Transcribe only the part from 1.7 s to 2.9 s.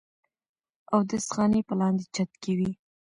لاندې چت کښې وې